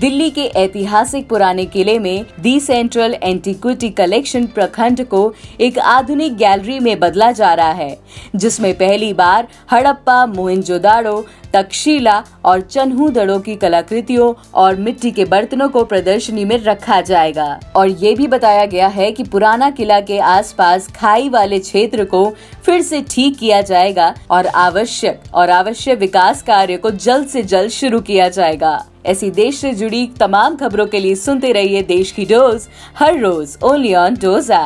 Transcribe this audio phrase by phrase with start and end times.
[0.00, 5.22] दिल्ली के ऐतिहासिक पुराने किले में दी सेंट्रल एंटीक्विटी कलेक्शन प्रखंड को
[5.60, 7.98] एक आधुनिक गैलरी में बदला जा रहा है,
[8.36, 11.20] जिसमें पहली बार हड़प्पा मोहिंजोदाड़ो
[11.54, 13.08] तक्षशिला और चन्हू
[13.40, 18.64] की कलाकृतियों और मिट्टी के बर्तनों को प्रदर्शनी में रखा जाएगा। और ये भी बताया
[18.66, 22.24] गया है कि पुराना किला के आसपास खाई वाले क्षेत्र को
[22.64, 27.70] फिर से ठीक किया जाएगा और आवश्यक और आवश्यक विकास कार्य को जल्द से जल्द
[27.70, 32.24] शुरू किया जाएगा। ऐसी देश से जुड़ी तमाम खबरों के लिए सुनते रहिए देश की
[32.24, 34.62] डोज, हर रोज ओनली ऑन डोजा